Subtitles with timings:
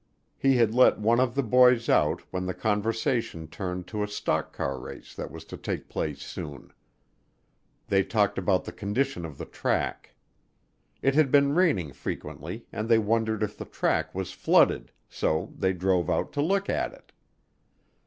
[0.35, 4.51] He had let one of the boys out when the conversation turned to a stock
[4.51, 6.73] car race that was to take place soon.
[7.87, 10.15] They talked about the condition of the track.
[11.03, 15.71] It had been raining frequently, and they wondered if the track was flooded, so they
[15.71, 17.11] drove out to look at it.